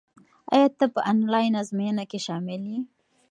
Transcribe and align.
ایا 0.53 0.67
ته 0.79 0.85
په 0.93 0.99
انلاین 1.11 1.53
ازموینه 1.61 2.03
کې 2.11 2.19
شامل 2.25 2.61
یې؟ 2.71 2.79